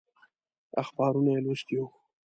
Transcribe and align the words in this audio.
اخبارونه 0.81 1.29
یې 1.35 1.39
لوستي 1.45 1.75
وو. 1.79 1.87